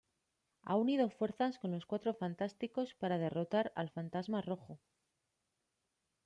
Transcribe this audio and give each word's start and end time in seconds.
Ha 0.63 0.77
unido 0.77 1.11
fuerzas 1.11 1.59
con 1.59 1.69
los 1.69 1.85
Cuatro 1.85 2.15
Fantásticos 2.15 2.95
para 2.95 3.19
derrotar 3.19 3.71
al 3.75 3.91
Fantasma 3.91 4.41
Rojo. 4.41 4.79